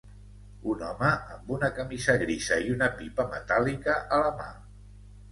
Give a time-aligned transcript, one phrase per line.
[0.69, 4.49] Un home amb una camisa grisa i una pipa metàl·lica a la mà.